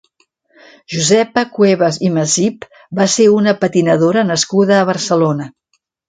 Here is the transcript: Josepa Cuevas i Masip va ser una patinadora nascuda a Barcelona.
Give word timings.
Josepa 0.93 1.41
Cuevas 1.57 1.99
i 2.07 2.09
Masip 2.15 2.65
va 2.99 3.07
ser 3.17 3.27
una 3.33 3.53
patinadora 3.65 4.23
nascuda 4.31 4.79
a 4.79 4.89
Barcelona. 4.91 5.47